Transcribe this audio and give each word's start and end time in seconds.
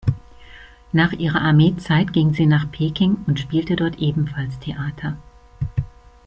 Nach 0.93 1.11
ihrer 1.11 1.41
Armeezeit 1.43 2.11
ging 2.11 2.33
sie 2.33 2.47
nach 2.47 2.71
Peking 2.71 3.17
und 3.27 3.39
spielte 3.39 3.75
dort 3.75 3.99
ebenfalls 3.99 4.57
Theater. 4.57 5.15